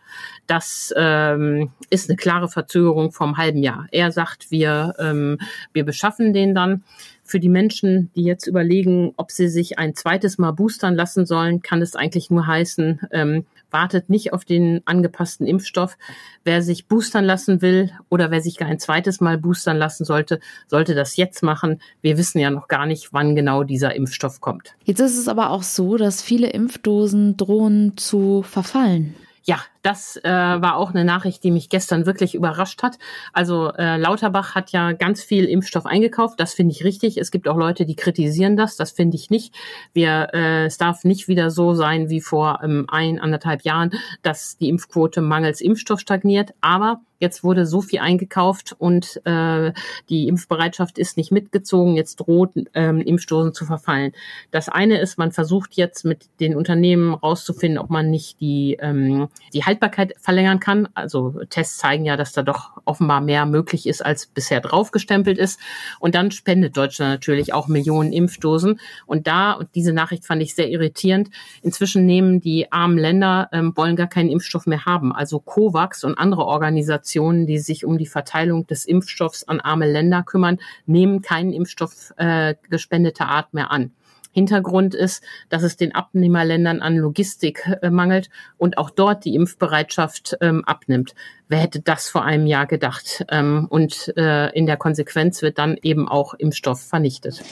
Das 0.46 0.92
ähm, 0.98 1.70
ist 1.88 2.10
eine 2.10 2.16
klare 2.16 2.48
Verzögerung 2.48 3.10
vom 3.10 3.38
halben 3.38 3.62
Jahr. 3.62 3.86
Er 3.90 4.12
sagt, 4.12 4.50
wir, 4.50 4.92
ähm, 4.98 5.38
wir 5.72 5.86
beschaffen 5.86 6.34
den 6.34 6.54
dann. 6.54 6.84
Für 7.24 7.40
die 7.40 7.48
Menschen, 7.48 8.10
die 8.16 8.24
jetzt 8.24 8.46
überlegen, 8.46 9.14
ob 9.16 9.30
sie 9.30 9.48
sich 9.48 9.78
ein 9.78 9.94
zweites 9.94 10.36
Mal 10.36 10.52
boostern 10.52 10.94
lassen 10.94 11.24
sollen, 11.24 11.62
kann 11.62 11.80
es 11.80 11.96
eigentlich 11.96 12.30
nur 12.30 12.46
heißen, 12.46 13.00
ähm, 13.12 13.46
wartet 13.70 14.08
nicht 14.10 14.32
auf 14.32 14.44
den 14.44 14.82
angepassten 14.84 15.46
Impfstoff. 15.46 15.96
Wer 16.44 16.62
sich 16.62 16.87
boostern 16.87 17.25
lassen 17.25 17.62
will 17.62 17.90
oder 18.08 18.30
wer 18.30 18.40
sich 18.40 18.56
gar 18.56 18.68
ein 18.68 18.78
zweites 18.78 19.20
Mal 19.20 19.38
boostern 19.38 19.76
lassen 19.76 20.04
sollte, 20.04 20.40
sollte 20.66 20.94
das 20.94 21.16
jetzt 21.16 21.42
machen. 21.42 21.80
Wir 22.00 22.18
wissen 22.18 22.38
ja 22.38 22.50
noch 22.50 22.68
gar 22.68 22.87
nicht, 22.87 23.12
wann 23.12 23.37
genau 23.37 23.64
dieser 23.64 23.94
Impfstoff 23.94 24.40
kommt. 24.40 24.75
Jetzt 24.84 25.00
ist 25.00 25.18
es 25.18 25.28
aber 25.28 25.50
auch 25.50 25.62
so, 25.62 25.96
dass 25.96 26.22
viele 26.22 26.50
Impfdosen 26.50 27.37
drohen 27.37 27.96
zu 27.96 28.42
verfallen. 28.42 29.14
Ja, 29.44 29.60
das 29.82 30.16
äh, 30.16 30.28
war 30.30 30.76
auch 30.76 30.90
eine 30.90 31.04
Nachricht, 31.04 31.44
die 31.44 31.50
mich 31.50 31.68
gestern 31.68 32.06
wirklich 32.06 32.35
überrascht 32.35 32.82
hat. 32.82 32.99
Also 33.32 33.73
äh, 33.73 33.97
Lauterbach 33.97 34.54
hat 34.54 34.73
ja 34.73 34.92
ganz 34.92 35.23
viel 35.23 35.44
Impfstoff 35.44 35.87
eingekauft. 35.87 36.40
Das 36.40 36.54
finde 36.54 36.73
ich 36.73 36.85
richtig. 36.85 37.18
Es 37.18 37.30
gibt 37.30 37.49
auch 37.49 37.56
Leute, 37.56 37.87
die 37.87 37.97
kritisieren 37.97 38.56
das. 38.56 38.76
Das 38.76 38.90
finde 38.90 39.16
ich 39.16 39.30
nicht. 39.30 39.54
Wir, 39.92 40.28
äh, 40.32 40.66
es 40.66 40.78
darf 40.78 41.04
nicht 41.04 41.28
wieder 41.28 41.50
so 41.50 41.75
sein 41.75 42.11
wie 42.11 42.20
vor 42.20 42.61
ähm, 42.62 42.87
ein, 42.88 43.18
anderthalb 43.18 43.62
Jahren, 43.62 43.90
dass 44.23 44.56
die 44.56 44.68
Impfquote 44.68 45.20
mangels 45.20 45.61
Impfstoff 45.61 46.00
stagniert. 46.00 46.54
Aber 46.61 47.00
Jetzt 47.20 47.42
wurde 47.42 47.66
so 47.66 47.80
viel 47.80 47.99
eingekauft 47.99 48.76
und 48.78 49.20
äh, 49.25 49.73
die 50.08 50.28
Impfbereitschaft 50.28 50.99
ist 50.99 51.16
nicht 51.16 51.32
mitgezogen. 51.32 51.97
Jetzt 51.97 52.16
droht 52.16 52.50
ähm, 52.75 53.00
Impfstoßen 53.00 53.52
zu 53.54 53.64
verfallen. 53.66 54.12
Das 54.52 54.68
eine 54.68 55.00
ist, 55.00 55.18
man 55.18 55.32
versucht 55.32 55.75
jetzt 55.75 56.04
mit 56.04 56.26
den 56.38 56.54
Unternehmen 56.54 57.14
rauszufinden, 57.14 57.78
ob 57.78 57.90
man 57.90 58.11
nicht 58.11 58.40
die, 58.40 58.78
ähm, 58.80 59.28
die 59.52 59.64
Haltbarkeit 59.68 60.14
verlängern 60.18 60.60
kann. 60.60 60.88
Also 60.94 61.40
Tests 61.48 61.78
zeigen 61.78 62.04
ja, 62.04 62.16
dass 62.16 62.32
da 62.32 62.42
doch 62.42 62.72
offenbar 62.84 63.20
mehr 63.20 63.46
möglich 63.46 63.87
ist, 63.87 64.04
als 64.04 64.26
bisher 64.26 64.60
draufgestempelt 64.60 65.38
ist. 65.38 65.60
Und 66.00 66.14
dann 66.14 66.30
spendet 66.30 66.76
Deutschland 66.76 67.12
natürlich 67.12 67.52
auch 67.54 67.68
Millionen 67.68 68.12
Impfdosen. 68.12 68.80
Und 69.06 69.26
da, 69.26 69.52
und 69.52 69.68
diese 69.75 69.92
Nachricht 69.92 70.25
fand 70.25 70.42
ich 70.42 70.54
sehr 70.54 70.68
irritierend, 70.68 71.30
inzwischen 71.62 72.06
nehmen 72.06 72.40
die 72.40 72.72
armen 72.72 72.98
Länder, 72.98 73.48
ähm, 73.52 73.72
wollen 73.76 73.96
gar 73.96 74.08
keinen 74.08 74.30
Impfstoff 74.30 74.66
mehr 74.66 74.84
haben. 74.84 75.12
Also 75.14 75.38
COVAX 75.38 76.04
und 76.04 76.18
andere 76.18 76.44
Organisationen 76.44 77.46
die 77.46 77.58
sich 77.58 77.84
um 77.84 77.98
die 77.98 78.06
Verteilung 78.06 78.66
des 78.66 78.84
Impfstoffs 78.84 79.44
an 79.44 79.60
arme 79.60 79.90
Länder 79.90 80.22
kümmern, 80.22 80.58
nehmen 80.87 81.22
keinen 81.22 81.52
Impfstoff 81.52 82.12
äh, 82.16 82.54
gespendeter 82.70 83.28
Art 83.28 83.54
mehr 83.54 83.70
an. 83.70 83.92
Hintergrund 84.30 84.94
ist, 84.94 85.23
dass 85.49 85.62
es 85.62 85.76
den 85.76 85.94
Abnehmerländern 85.94 86.80
an 86.80 86.97
Logistik 86.97 87.68
äh, 87.82 87.90
mangelt 87.90 88.30
und 88.56 88.78
auch 88.78 88.90
dort 88.90 89.25
die 89.25 89.35
Impfbereitschaft 89.35 90.37
ähm, 90.40 90.64
abnimmt. 90.64 91.14
Wer 91.49 91.58
hätte 91.58 91.80
das 91.80 92.08
vor 92.08 92.25
einem 92.25 92.47
Jahr 92.47 92.66
gedacht? 92.66 93.25
Ähm, 93.30 93.66
und 93.68 94.12
äh, 94.16 94.50
in 94.56 94.66
der 94.66 94.76
Konsequenz 94.76 95.42
wird 95.42 95.58
dann 95.58 95.76
eben 95.82 96.08
auch 96.08 96.35
Impfstoff 96.35 96.80
vernichtet. 96.80 97.42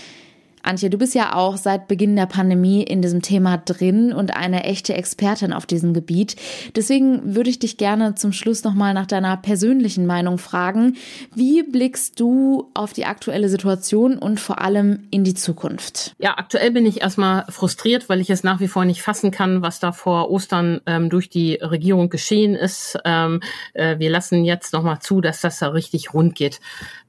Antje, 0.66 0.90
du 0.90 0.99
bist 0.99 1.14
ja 1.14 1.35
auch 1.35 1.56
seit 1.56 1.88
Beginn 1.88 2.16
der 2.16 2.26
Pandemie 2.26 2.82
in 2.82 3.02
diesem 3.02 3.23
Thema 3.23 3.56
drin 3.58 4.12
und 4.12 4.37
eine 4.37 4.64
echte 4.64 4.94
Expertin 4.94 5.52
auf 5.52 5.66
diesem 5.66 5.94
Gebiet. 5.94 6.37
Deswegen 6.75 7.35
würde 7.35 7.50
ich 7.50 7.58
dich 7.58 7.76
gerne 7.76 8.14
zum 8.14 8.32
Schluss 8.32 8.64
nochmal 8.64 8.94
nach 8.94 9.06
deiner 9.06 9.37
persönlichen 9.37 10.06
Meinung 10.06 10.38
fragen. 10.38 10.96
Wie 11.35 11.62
blickst 11.62 12.18
du 12.20 12.70
auf 12.75 12.92
die 12.92 13.06
aktuelle 13.06 13.49
Situation 13.49 14.18
und 14.18 14.40
vor 14.40 14.61
allem 14.61 15.06
in 15.11 15.25
die 15.25 15.35
Zukunft? 15.35 16.14
Ja, 16.18 16.37
aktuell 16.37 16.70
bin 16.70 16.87
ich 16.87 17.00
erstmal 17.00 17.44
frustriert, 17.49 18.08
weil 18.08 18.20
ich 18.20 18.30
es 18.30 18.42
nach 18.42 18.61
wie 18.61 18.68
vor 18.68 18.85
nicht 18.85 19.02
fassen 19.02 19.30
kann, 19.30 19.62
was 19.62 19.80
da 19.80 19.92
vor 19.92 20.30
Ostern 20.30 20.80
ähm, 20.87 21.11
durch 21.11 21.30
die 21.30 21.54
Regierung 21.54 22.11
geschehen 22.11 22.54
ist. 22.54 22.99
Ähm, 23.04 23.40
äh, 23.75 23.99
wir 23.99 24.11
lassen 24.11 24.44
jetzt 24.44 24.73
nochmal 24.73 24.99
zu, 25.00 25.20
dass 25.20 25.40
das 25.40 25.58
da 25.58 25.68
richtig 25.68 26.12
rund 26.14 26.35
geht. 26.35 26.61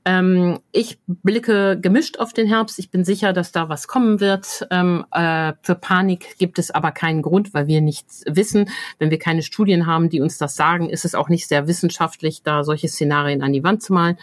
Ähm, 0.07 0.59
ich 0.71 0.99
blicke 1.05 1.77
gemischt 1.77 2.17
auf 2.17 2.31
den 2.31 2.47
Herbst. 2.47 2.79
Ich 2.79 2.89
bin 2.89 3.03
sicher, 3.03 3.33
dass 3.33 3.51
da 3.51 3.67
was 3.67 3.89
kommen 3.89 4.21
wird. 4.21 4.65
Ähm, 4.71 5.05
äh, 5.11 5.51
für 5.61 5.75
Panik 5.75 6.37
gibt 6.37 6.59
es 6.59 6.71
aber 6.71 6.93
keinen 6.93 7.21
Grund, 7.21 7.53
weil 7.53 7.67
wir 7.67 7.81
nichts 7.81 8.23
wissen. 8.25 8.69
Wenn 8.99 9.11
wir 9.11 9.19
keine 9.19 9.41
Studien 9.41 9.85
haben, 9.85 10.09
die 10.09 10.21
uns 10.21 10.37
das 10.37 10.55
sagen, 10.55 10.89
ist 10.89 11.03
es 11.03 11.13
auch 11.13 11.27
nicht 11.27 11.49
sehr 11.49 11.67
wissenschaftlich, 11.67 12.41
da 12.41 12.63
solche 12.63 12.87
Szenarien 12.87 13.41
an 13.41 13.51
die 13.51 13.65
Wand 13.65 13.83
zu 13.83 13.91
malen. 13.91 14.17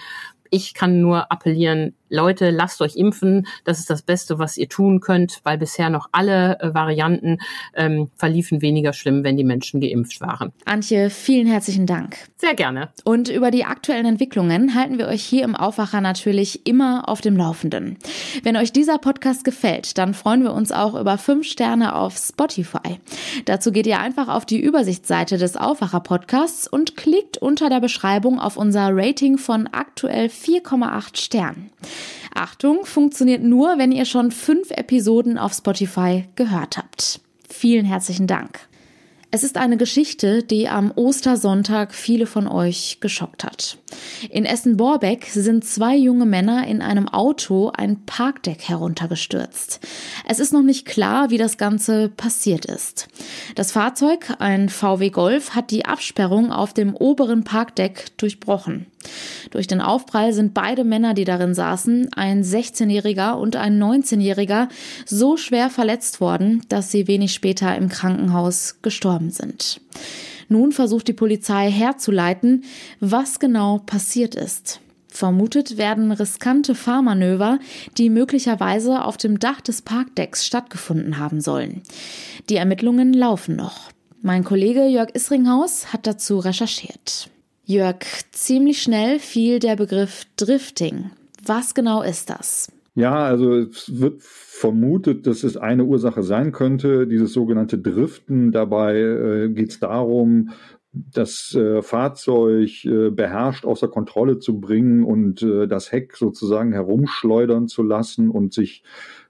Ich 0.49 0.73
kann 0.73 1.03
nur 1.03 1.31
appellieren, 1.31 1.95
Leute, 2.09 2.51
lasst 2.51 2.81
euch 2.81 2.97
impfen. 2.97 3.47
Das 3.65 3.79
ist 3.79 3.91
das 3.91 4.03
Beste, 4.03 4.39
was 4.39 4.57
ihr 4.57 4.69
tun 4.69 5.01
könnt, 5.01 5.41
weil 5.43 5.59
bisher 5.59 5.91
noch 5.91 6.09
alle 6.13 6.59
äh, 6.61 6.75
Varianten 6.75 7.39
ähm, 7.75 8.09
verliefen 8.17 8.63
weniger 8.63 8.93
schlimm, 8.93 9.25
wenn 9.25 9.37
die 9.37 9.45
Menschen 9.45 9.81
geimpft 9.81 10.21
waren. 10.21 10.53
Antje, 10.65 11.11
vielen 11.11 11.47
herzlichen 11.47 11.87
Dank. 11.87 12.17
Sehr 12.37 12.55
gerne. 12.55 12.91
Und 13.05 13.29
über 13.29 13.51
die 13.51 13.65
aktuellen 13.65 14.07
Entwicklungen 14.07 14.75
halten 14.75 14.99
wir 14.99 15.09
euch 15.09 15.25
hier 15.25 15.45
im 15.45 15.57
Aufwacher 15.57 16.01
natürlich 16.01 16.67
immer 16.67 17.09
auf 17.09 17.21
dem 17.21 17.37
Laufenden. 17.37 17.99
Wenn 18.43 18.57
euch 18.57 18.73
dieser 18.73 18.99
Podcast 18.99 19.45
gefällt, 19.45 19.99
dann 19.99 20.15
freuen 20.15 20.43
wir 20.43 20.53
uns 20.53 20.73
auch 20.73 20.95
über 20.95 21.19
fünf 21.19 21.47
Sterne 21.47 21.95
auf 21.95 22.17
Spotify. 22.17 23.01
Dazu 23.47 23.73
geht 23.73 23.87
ihr 23.87 23.99
einfach 23.99 24.29
auf 24.29 24.45
die 24.47 24.61
Übersichtsseite 24.61 25.39
des 25.39 25.57
Aufwacher 25.57 26.01
Podcasts 26.01 26.69
und 26.69 26.97
klickt 26.97 27.39
unter 27.39 27.69
der 27.69 27.81
Beschreibung 27.81 28.39
auf 28.39 28.57
unser 28.57 28.91
Rating 28.93 29.39
von 29.39 29.69
aktuell 29.69 30.27
4,8 30.27 31.17
Sternen. 31.19 31.71
Achtung, 32.35 32.85
funktioniert 32.85 33.43
nur, 33.43 33.79
wenn 33.79 33.93
ihr 33.93 34.05
schon 34.05 34.31
fünf 34.31 34.71
Episoden 34.71 35.39
auf 35.39 35.53
Spotify 35.53 36.25
gehört 36.35 36.77
habt. 36.77 37.21
Vielen 37.49 37.85
herzlichen 37.85 38.27
Dank. 38.27 38.69
Es 39.35 39.43
ist 39.43 39.57
eine 39.57 39.77
Geschichte, 39.77 40.45
die 40.45 40.69
am 40.69 40.93
Ostersonntag 40.95 41.93
viele 41.93 42.27
von 42.27 42.47
euch 42.47 42.99
geschockt 43.01 43.43
hat. 43.43 43.79
In 44.31 44.45
Essen-Borbeck 44.45 45.27
sind 45.27 45.65
zwei 45.65 45.97
junge 45.97 46.25
Männer 46.25 46.69
in 46.69 46.81
einem 46.81 47.09
Auto 47.09 47.73
ein 47.77 48.07
Parkdeck 48.07 48.69
heruntergestürzt. 48.69 49.81
Es 50.29 50.39
ist 50.39 50.53
noch 50.53 50.63
nicht 50.63 50.87
klar, 50.87 51.31
wie 51.31 51.39
das 51.39 51.59
Ganze 51.59 52.11
passiert 52.11 52.65
ist. 52.65 53.09
Das 53.57 53.73
Fahrzeug, 53.73 54.37
ein 54.39 54.69
VW 54.69 55.11
Golf, 55.11 55.57
hat 55.57 55.73
die 55.73 55.85
Absperrung 55.85 56.53
auf 56.53 56.73
dem 56.73 56.95
oberen 56.95 57.43
Parkdeck 57.43 58.17
durchbrochen. 58.19 58.87
Durch 59.51 59.67
den 59.67 59.81
Aufprall 59.81 60.33
sind 60.33 60.55
beide 60.55 60.85
Männer, 60.85 61.15
die 61.15 61.25
darin 61.25 61.55
saßen, 61.55 62.13
ein 62.15 62.43
16-Jähriger 62.43 63.35
und 63.35 63.57
ein 63.57 63.83
19-Jähriger, 63.83 64.69
so 65.07 65.37
schwer 65.37 65.71
verletzt 65.71 66.21
worden, 66.21 66.63
dass 66.69 66.91
sie 66.91 67.09
wenig 67.09 67.33
später 67.33 67.77
im 67.77 67.89
Krankenhaus 67.89 68.77
gestorben 68.83 69.31
sind. 69.31 69.81
Nun 70.49 70.73
versucht 70.73 71.09
die 71.09 71.13
Polizei 71.13 71.71
herzuleiten, 71.71 72.65
was 73.01 73.39
genau 73.39 73.79
passiert 73.79 74.35
ist. 74.35 74.81
Vermutet 75.09 75.79
werden 75.79 76.11
riskante 76.11 76.75
Fahrmanöver, 76.75 77.61
die 77.97 78.11
möglicherweise 78.11 79.05
auf 79.05 79.17
dem 79.17 79.39
Dach 79.39 79.61
des 79.61 79.81
Parkdecks 79.81 80.45
stattgefunden 80.45 81.19
haben 81.19 81.41
sollen. 81.41 81.83
Die 82.51 82.57
Ermittlungen 82.57 83.13
laufen 83.13 83.55
noch. 83.55 83.91
Mein 84.23 84.43
Kollege 84.43 84.87
Jörg 84.87 85.15
Isringhaus 85.15 85.93
hat 85.93 86.09
dazu 86.09 86.41
recherchiert. 86.41 87.31
Jörg, 87.67 88.05
ziemlich 88.31 88.83
schnell 88.83 89.19
fiel 89.19 89.59
der 89.59 89.77
Begriff 89.77 90.27
Drifting. 90.37 91.11
Was 91.47 91.75
genau 91.75 92.03
ist 92.03 92.29
das? 92.29 92.71
Ja, 92.95 93.25
also 93.25 93.55
es 93.55 93.99
wird 93.99 94.23
vermutet, 94.23 95.27
dass 95.27 95.43
es 95.43 95.57
eine 95.57 95.85
Ursache 95.85 96.23
sein 96.23 96.53
könnte, 96.53 97.07
dieses 97.07 97.33
sogenannte 97.33 97.79
Driften. 97.79 98.53
Dabei 98.53 98.97
äh, 98.99 99.49
geht 99.49 99.71
es 99.71 99.81
darum, 99.81 100.51
das 100.93 101.55
äh, 101.55 101.83
Fahrzeug 101.83 102.85
äh, 102.85 103.11
beherrscht 103.11 103.65
außer 103.65 103.89
Kontrolle 103.89 104.39
zu 104.39 104.61
bringen 104.61 105.03
und 105.03 105.43
äh, 105.43 105.67
das 105.67 105.91
Heck 105.91 106.17
sozusagen 106.17 106.73
herumschleudern 106.73 107.67
zu 107.67 107.83
lassen 107.83 108.31
und 108.31 108.53
sich 108.53 108.85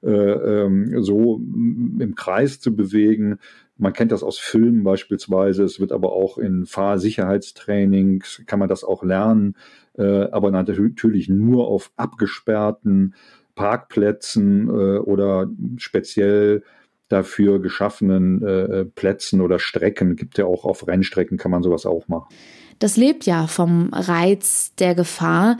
so 0.05 1.41
im 1.41 2.15
Kreis 2.15 2.61
zu 2.61 2.77
bewegen, 2.77 3.39
man 3.77 3.93
kennt 3.93 4.13
das 4.13 4.23
aus 4.23 4.39
Filmen 4.39 4.85
beispielsweise. 4.85 5.65
Es 5.65 5.81
wird 5.81 5.93
aber 5.93 6.13
auch 6.13 6.39
in 6.39 6.67
Fahrsicherheitstrainings, 6.67 8.43
kann 8.47 8.59
man 8.59 8.69
das 8.69 8.85
auch 8.85 9.03
lernen. 9.03 9.57
Äh, 9.97 10.29
aber 10.31 10.51
natürlich 10.51 11.29
nur 11.29 11.69
auf 11.69 11.91
abgesperrten 11.97 13.15
Parkplätzen 13.55 14.69
äh, 14.69 14.99
oder 14.99 15.49
speziell 15.77 16.63
dafür 17.09 17.61
geschaffenen 17.61 18.43
äh, 18.43 18.85
Plätzen 18.85 19.41
oder 19.41 19.59
Strecken. 19.59 20.17
Gibt 20.17 20.39
ja 20.39 20.47
auch 20.47 20.65
auf 20.65 20.87
Rennstrecken 20.87 21.37
kann 21.37 21.51
man 21.51 21.63
sowas 21.63 21.87
auch 21.87 22.09
machen. 22.09 22.35
Das 22.79 22.97
lebt 22.97 23.27
ja 23.27 23.47
vom 23.47 23.91
Reiz 23.93 24.75
der 24.77 24.95
Gefahr. 24.95 25.59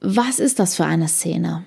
Was 0.00 0.40
ist 0.40 0.58
das 0.58 0.76
für 0.76 0.84
eine 0.84 1.06
Szene? 1.06 1.64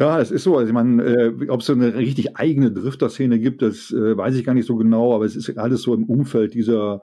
Ja, 0.00 0.18
es 0.18 0.30
ist 0.30 0.44
so. 0.44 0.56
Also 0.56 0.68
ich 0.68 0.72
meine, 0.72 1.02
äh, 1.02 1.48
ob 1.50 1.60
es 1.60 1.66
so 1.66 1.74
eine 1.74 1.94
richtig 1.94 2.36
eigene 2.38 2.72
Drifter-Szene 2.72 3.38
gibt, 3.38 3.60
das 3.60 3.92
äh, 3.92 4.16
weiß 4.16 4.34
ich 4.34 4.44
gar 4.46 4.54
nicht 4.54 4.66
so 4.66 4.76
genau, 4.76 5.14
aber 5.14 5.26
es 5.26 5.36
ist 5.36 5.58
alles 5.58 5.82
so 5.82 5.92
im 5.92 6.04
Umfeld 6.04 6.54
dieser 6.54 7.02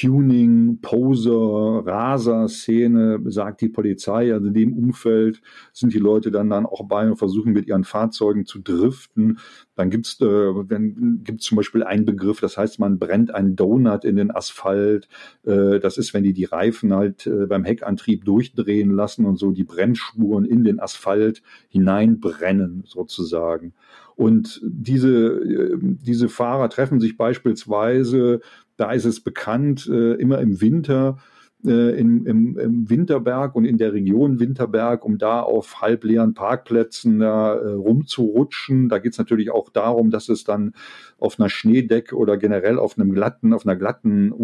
Tuning, 0.00 0.80
Poser, 0.80 1.82
Raser-Szene, 1.86 3.20
sagt 3.26 3.60
die 3.60 3.68
Polizei. 3.68 4.32
Also 4.32 4.48
in 4.48 4.54
dem 4.54 4.72
Umfeld 4.72 5.40
sind 5.72 5.94
die 5.94 5.98
Leute 6.00 6.32
dann, 6.32 6.50
dann 6.50 6.66
auch 6.66 6.84
bei 6.88 7.08
und 7.08 7.16
versuchen 7.16 7.52
mit 7.52 7.68
ihren 7.68 7.84
Fahrzeugen 7.84 8.44
zu 8.44 8.58
driften. 8.58 9.38
Dann 9.76 9.90
gibt's 9.90 10.20
äh, 10.20 10.52
dann 10.68 11.20
gibt's 11.22 11.44
zum 11.44 11.56
Beispiel 11.56 11.84
einen 11.84 12.04
Begriff, 12.04 12.40
das 12.40 12.56
heißt, 12.56 12.80
man 12.80 12.98
brennt 12.98 13.32
einen 13.34 13.54
Donut 13.54 14.04
in 14.04 14.16
den 14.16 14.34
Asphalt. 14.34 15.08
Äh, 15.44 15.78
das 15.78 15.96
ist, 15.96 16.12
wenn 16.12 16.24
die 16.24 16.32
die 16.32 16.44
Reifen 16.44 16.92
halt 16.92 17.26
äh, 17.26 17.46
beim 17.46 17.64
Heckantrieb 17.64 18.24
durchdrehen 18.24 18.90
lassen 18.90 19.26
und 19.26 19.38
so 19.38 19.52
die 19.52 19.64
Brennspuren 19.64 20.44
in 20.44 20.64
den 20.64 20.80
Asphalt 20.80 21.42
hineinbrennen 21.68 22.82
sozusagen. 22.86 23.74
Und 24.16 24.60
diese, 24.64 25.10
äh, 25.10 25.78
diese 25.80 26.28
Fahrer 26.28 26.68
treffen 26.68 27.00
sich 27.00 27.16
beispielsweise, 27.16 28.40
da 28.76 28.92
ist 28.92 29.04
es 29.04 29.20
bekannt, 29.20 29.88
äh, 29.90 30.14
immer 30.14 30.38
im 30.40 30.60
Winter 30.60 31.18
äh, 31.66 31.98
im, 31.98 32.26
im, 32.26 32.58
im 32.58 32.90
Winterberg 32.90 33.56
und 33.56 33.64
in 33.64 33.78
der 33.78 33.94
Region 33.94 34.38
Winterberg, 34.38 35.02
um 35.02 35.16
da 35.16 35.40
auf 35.40 35.80
halbleeren 35.80 36.34
Parkplätzen 36.34 37.20
da 37.20 37.54
rumzurutschen. 37.54 38.90
Da 38.90 38.98
geht 38.98 39.12
es 39.12 39.18
natürlich 39.18 39.50
auch 39.50 39.70
darum, 39.70 40.10
dass 40.10 40.28
es 40.28 40.44
dann 40.44 40.74
auf 41.18 41.40
einer 41.40 41.48
Schneedecke 41.48 42.16
oder 42.16 42.36
generell 42.36 42.78
auf 42.78 42.98
einem 42.98 43.14
glatten, 43.14 43.54
auf 43.54 43.66
einer 43.66 43.76
glatten 43.76 44.34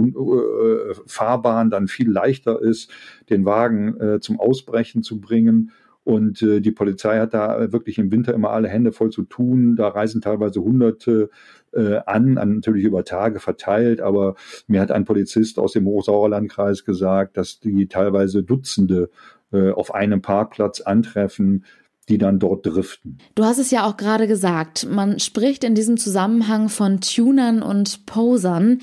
Fahrbahn 1.04 1.68
dann 1.68 1.88
viel 1.88 2.10
leichter 2.10 2.62
ist, 2.62 2.90
den 3.28 3.44
Wagen 3.44 4.20
zum 4.22 4.40
Ausbrechen 4.40 5.02
zu 5.02 5.20
bringen. 5.20 5.72
Und 6.04 6.42
äh, 6.42 6.60
die 6.60 6.70
Polizei 6.70 7.18
hat 7.18 7.34
da 7.34 7.72
wirklich 7.72 7.98
im 7.98 8.10
Winter 8.10 8.32
immer 8.34 8.50
alle 8.50 8.68
Hände 8.68 8.92
voll 8.92 9.10
zu 9.10 9.22
tun. 9.22 9.76
Da 9.76 9.88
reisen 9.88 10.20
teilweise 10.20 10.60
Hunderte 10.60 11.30
äh, 11.72 11.96
an, 12.06 12.38
an, 12.38 12.56
natürlich 12.56 12.84
über 12.84 13.04
Tage 13.04 13.38
verteilt. 13.38 14.00
Aber 14.00 14.34
mir 14.66 14.80
hat 14.80 14.90
ein 14.90 15.04
Polizist 15.04 15.58
aus 15.58 15.72
dem 15.72 15.86
Hochsauerlandkreis 15.86 16.84
gesagt, 16.84 17.36
dass 17.36 17.60
die 17.60 17.86
teilweise 17.86 18.42
Dutzende 18.42 19.10
äh, 19.52 19.70
auf 19.70 19.94
einem 19.94 20.22
Parkplatz 20.22 20.80
antreffen, 20.80 21.64
die 22.08 22.18
dann 22.18 22.38
dort 22.38 22.66
driften. 22.66 23.18
Du 23.34 23.44
hast 23.44 23.58
es 23.58 23.70
ja 23.70 23.86
auch 23.86 23.96
gerade 23.96 24.26
gesagt, 24.26 24.88
man 24.90 25.20
spricht 25.20 25.64
in 25.64 25.74
diesem 25.74 25.96
Zusammenhang 25.96 26.68
von 26.68 27.00
Tunern 27.00 27.62
und 27.62 28.06
Posern. 28.06 28.80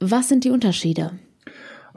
Was 0.00 0.28
sind 0.28 0.44
die 0.44 0.50
Unterschiede? 0.50 1.12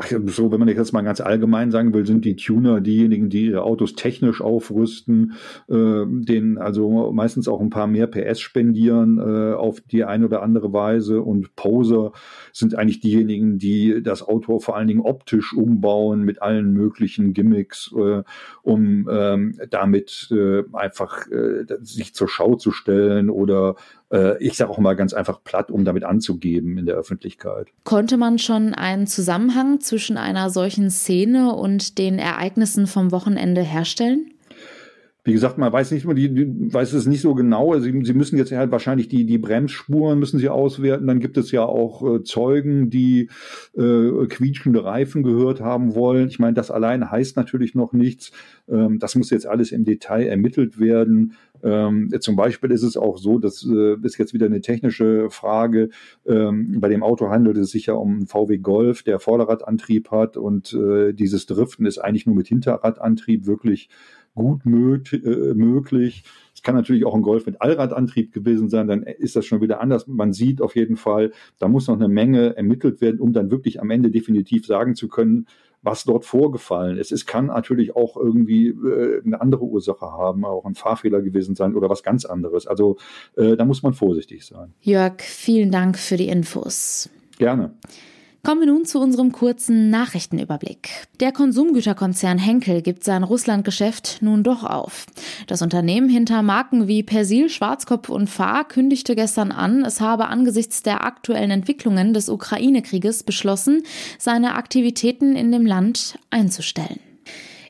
Ach, 0.01 0.10
so, 0.27 0.50
wenn 0.50 0.60
man 0.60 0.70
jetzt 0.70 0.94
mal 0.94 1.01
ganz 1.01 1.20
allgemein 1.20 1.72
sagen 1.72 1.94
will, 1.94 2.06
sind 2.06 2.24
die 2.24 2.38
Tuner 2.38 2.79
diejenigen, 2.79 3.29
die 3.29 3.48
ihre 3.48 3.63
Autos 3.63 3.96
technisch 3.96 4.39
aufrüsten, 4.39 5.34
äh, 5.68 6.06
denen 6.08 6.58
also 6.58 7.12
meistens 7.12 7.50
auch 7.50 7.60
ein 7.60 7.70
paar 7.70 7.86
mehr 7.86 8.08
PS 8.08 8.39
spendieren 8.39 9.18
äh, 9.18 9.53
auf 9.53 9.82
die 9.82 10.06
eine 10.06 10.24
oder 10.25 10.41
andere 10.41 10.72
Weise. 10.72 11.22
Und 11.22 11.53
Poser 11.58 12.13
sind 12.53 12.75
eigentlich 12.75 13.01
diejenigen, 13.01 13.58
die 13.58 14.01
das 14.01 14.24
Auto 14.25 14.60
vor 14.60 14.77
allen 14.77 14.88
Dingen 14.88 15.01
optisch 15.01 15.53
umbauen 15.53 16.22
mit 16.22 16.41
allen 16.41 16.72
möglichen 16.72 17.34
Gimmicks, 17.34 17.94
äh, 17.94 18.24
um 18.63 19.10
ähm, 19.12 19.60
damit 19.70 20.29
äh, 20.32 20.63
einfach 20.72 21.27
äh, 21.27 21.65
sich 21.82 22.15
zur 22.15 22.29
Schau 22.29 22.56
zu 22.56 22.72
stellen 22.72 23.29
oder 23.29 23.75
äh, 24.12 24.41
ich 24.44 24.58
sage 24.58 24.72
auch 24.72 24.77
mal 24.79 24.96
ganz 24.96 25.13
einfach 25.13 25.44
platt, 25.44 25.72
um 25.72 25.86
damit 25.86 26.03
anzugeben 26.03 26.77
in 26.77 26.86
der 26.86 26.96
Öffentlichkeit. 26.96 27.68
Konnte 27.84 28.18
man 28.18 28.39
schon 28.39 28.74
einen 28.74 29.08
Zusammenhang 29.08 29.79
zwischen 29.89 30.17
einer 30.17 30.50
solchen 30.50 30.89
Szene 30.89 31.53
und 31.53 31.98
den 31.98 32.19
Ereignissen 32.19 32.88
vom 32.88 33.12
Wochenende 33.12 33.62
herstellen? 33.62 34.31
wie 35.29 35.34
gesagt, 35.34 35.60
man 35.60 35.72
weiß 35.72 35.91
nicht, 35.91 36.08
die, 36.08 36.74
weiß 36.74 36.93
es 36.93 37.05
nicht 37.05 37.22
so 37.22 37.36
genau. 37.36 37.77
Sie, 37.79 38.03
sie 38.03 38.13
müssen 38.13 38.38
jetzt 38.38 38.51
halt 38.51 38.72
wahrscheinlich 38.72 39.10
die, 39.10 39.25
die 39.25 39.38
Bremsspuren 39.38 40.17
müssen 40.17 40.39
sie 40.39 40.50
auswerten. 40.50 41.05
Dann 41.05 41.19
gibt 41.19 41.38
es 41.38 41.51
ja 41.51 41.63
auch 41.63 42.15
äh, 42.15 42.24
Zeugen, 42.24 42.89
die 42.89 43.29
äh, 43.77 44.25
quietschende 44.27 44.84
Reifen 44.84 45.22
gehört 45.22 45.62
haben 45.62 45.93
wollen. 45.93 46.29
Ich 46.29 46.39
meine, 46.39 46.53
das 46.53 46.72
allein 46.72 47.12
heißt 47.12 47.36
natürlich 47.36 47.75
noch 47.75 47.93
nichts. 47.93 48.31
Ähm, 48.67 48.98
das 48.98 49.15
muss 49.15 49.29
jetzt 49.29 49.46
alles 49.46 49.72
im 49.72 49.84
Detail 49.84 50.25
ermittelt 50.25 50.79
werden. 50.79 51.34
Ähm, 51.63 52.13
zum 52.20 52.36
Beispiel 52.36 52.72
ist 52.72 52.84
es 52.84 52.98
auch 52.98 53.18
so, 53.18 53.39
das 53.39 53.66
äh, 53.66 53.96
ist 54.04 54.18
jetzt 54.18 54.34
wieder 54.34 54.46
eine 54.46 54.62
technische 54.62 55.30
Frage. 55.30 55.89
Ähm, 56.25 56.80
bei 56.80 56.89
dem 56.89 57.04
Auto 57.04 57.30
handelt 57.30 57.58
es 57.58 57.72
sich 57.72 57.88
ja 57.88 57.94
um 57.94 58.18
einen 58.18 58.28
VW 58.28 58.58
Golf, 58.58 59.04
der 59.04 59.20
Vorderradantrieb 59.20 60.12
hat 60.12 60.38
und 60.38 60.74
äh, 60.74 61.13
dieses 61.13 61.46
Driften 61.46 61.86
ist 61.86 61.98
eigentlich 61.98 62.25
nur 62.25 62.36
mit 62.36 62.48
Hinterradantrieb 62.48 63.46
wirklich 63.46 63.89
gut 64.36 64.66
äh, 64.66 65.54
möglich. 65.54 66.24
Es 66.60 66.63
kann 66.63 66.75
natürlich 66.75 67.06
auch 67.06 67.16
ein 67.16 67.22
Golf 67.22 67.46
mit 67.46 67.62
Allradantrieb 67.62 68.34
gewesen 68.34 68.68
sein, 68.68 68.89
dann 68.89 69.04
ist 69.04 69.38
das 69.38 69.46
schon 69.46 69.62
wieder 69.62 69.80
anders. 69.80 70.08
Man 70.08 70.34
sieht 70.34 70.62
auf 70.62 70.75
jeden 70.75 70.98
Fall, 70.98 71.31
da 71.57 71.70
muss 71.70 71.88
noch 71.88 71.96
eine 71.96 72.10
Menge 72.10 72.57
ermittelt 72.57 73.00
werden, 73.00 73.22
um 73.22 73.31
dann 73.31 73.50
wirklich 73.50 73.79
am 73.79 73.90
Ende 73.92 74.12
definitiv 74.12 74.66
sagen 74.66 74.94
zu 74.94 75.07
können, 75.07 75.48
was 75.81 76.03
dort 76.03 76.25
vorgefallen 76.25 76.98
ist. 76.98 77.14
Es 77.14 77.25
kann 77.25 77.46
natürlich 77.46 77.96
auch 77.96 78.18
irgendwie 78.18 78.68
äh, 78.68 79.22
eine 79.25 79.40
andere 79.40 79.64
Ursache 79.64 80.05
haben, 80.05 80.44
auch 80.44 80.66
ein 80.66 80.75
Fahrfehler 80.75 81.22
gewesen 81.22 81.55
sein 81.55 81.75
oder 81.75 81.90
was 81.90 82.03
ganz 82.03 82.25
anderes. 82.25 82.68
Also 82.68 82.98
äh, 83.38 83.55
da 83.55 83.64
muss 83.64 83.81
man 83.81 83.94
vorsichtig 83.94 84.46
sein. 84.46 84.74
Jörg, 84.81 85.22
vielen 85.22 85.72
Dank 85.72 85.98
für 85.98 86.18
die 86.18 86.27
Infos. 86.27 87.10
Gerne. 87.38 87.72
Kommen 88.42 88.62
wir 88.62 88.68
nun 88.68 88.86
zu 88.86 89.00
unserem 89.02 89.34
kurzen 89.34 89.90
Nachrichtenüberblick. 89.90 91.08
Der 91.20 91.34
Konsumgüterkonzern 91.34 92.38
Henkel 92.38 92.82
gibt 92.82 93.04
sein 93.04 93.24
Russlandgeschäft 93.24 94.20
nun 94.22 94.44
doch 94.44 94.64
auf. 94.64 95.08
Das 95.48 95.62
Unternehmen 95.62 96.08
hinter 96.08 96.42
Marken 96.42 96.88
wie 96.88 97.04
Persil, 97.04 97.50
Schwarzkopf 97.50 98.08
und 98.08 98.30
Fahr 98.30 98.66
kündigte 98.66 99.16
gestern 99.16 99.52
an, 99.52 99.84
es 99.84 100.00
habe 100.00 100.28
angesichts 100.28 100.84
der 100.84 101.04
aktuellen 101.04 101.52
Entwicklungen 101.52 102.14
des 102.14 102.30
Ukraine-Krieges 102.30 103.24
beschlossen, 103.24 103.84
seine 104.18 104.56
Aktivitäten 104.56 105.36
in 105.36 105.52
dem 105.52 105.66
Land 105.66 106.18
einzustellen. 106.30 107.00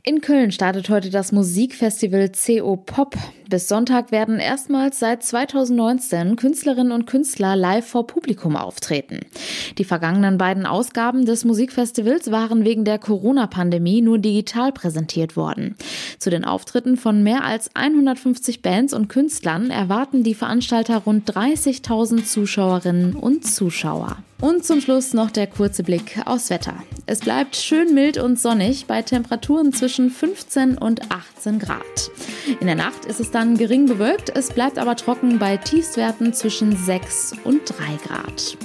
In 0.04 0.22
Köln 0.22 0.52
startet 0.52 0.90
heute 0.90 1.10
das 1.10 1.32
Musikfestival 1.32 2.32
CO 2.32 2.78
Pop. 2.78 3.16
Bis 3.50 3.68
Sonntag 3.68 4.12
werden 4.12 4.40
erstmals 4.40 5.00
seit 5.00 5.24
2019 5.24 6.36
Künstlerinnen 6.36 6.92
und 6.92 7.08
Künstler 7.08 7.56
live 7.56 7.88
vor 7.88 8.06
Publikum 8.06 8.56
auftreten. 8.56 9.22
Die 9.80 9.86
vergangenen 9.86 10.38
beiden 10.38 10.68
Ausgaben 10.68 11.26
des 11.26 11.46
Musikfestivals 11.46 12.30
waren 12.30 12.64
wegen 12.64 12.86
der 12.86 13.00
Corona-Pandemie 13.00 14.04
nur 14.04 14.20
digital 14.20 14.72
präsentiert 14.72 15.36
worden. 15.36 15.76
Zu 16.20 16.30
den 16.30 16.46
Auftritten 16.46 16.96
von 16.96 17.24
mehr 17.24 17.44
als 17.44 17.76
150 17.76 18.62
Bands 18.62 18.94
und 18.94 19.08
Künstlern 19.08 19.72
erwarten 19.72 20.22
die 20.22 20.36
Veranstalter 20.36 20.98
rund 20.98 21.28
30.000 21.28 22.26
Zuschauerinnen 22.26 23.16
und 23.16 23.48
Zuschauer. 23.48 24.18
Und 24.42 24.64
zum 24.64 24.80
Schluss 24.80 25.14
noch 25.14 25.32
der 25.32 25.48
kurze 25.48 25.84
Blick 25.84 26.22
aufs 26.26 26.50
Wetter. 26.50 26.76
Es 27.06 27.20
bleibt 27.20 27.58
schön 27.58 27.94
mild 27.94 28.18
und 28.18 28.40
sonnig 28.40 28.86
bei 28.86 29.02
Temperaturen 29.02 29.74
zwischen 29.74 30.10
15 30.10 30.78
und 30.78 31.12
18 31.12 31.60
Grad. 31.60 32.12
In 32.62 32.68
der 32.68 32.76
Nacht 32.76 33.04
ist 33.04 33.20
es 33.20 33.32
dann 33.40 33.56
gering 33.56 33.86
bewölkt, 33.86 34.36
es 34.36 34.52
bleibt 34.52 34.78
aber 34.78 34.98
trocken 34.98 35.40
bei 35.40 35.56
Tiefstwerten 35.56 36.34
zwischen 36.34 36.76
6 36.76 37.36
und 37.46 37.62
3 37.70 37.96
Grad. 38.06 38.58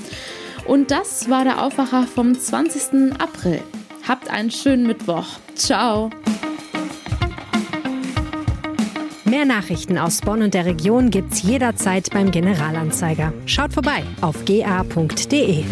Und 0.67 0.91
das 0.91 1.31
war 1.31 1.45
der 1.45 1.63
Aufwacher 1.63 2.09
vom 2.09 2.37
20. 2.37 3.13
April. 3.21 3.61
Habt 4.09 4.29
einen 4.29 4.51
schönen 4.51 4.85
Mittwoch. 4.85 5.27
Ciao. 5.55 6.11
Mehr 9.25 9.45
Nachrichten 9.45 9.97
aus 9.97 10.21
Bonn 10.21 10.43
und 10.43 10.55
der 10.55 10.65
Region 10.67 11.11
gibt's 11.11 11.43
jederzeit 11.43 12.11
beim 12.11 12.33
Generalanzeiger. 12.33 13.33
Schaut 13.47 13.73
vorbei 13.73 14.03
auf 14.23 14.45
ga.de. 14.45 15.65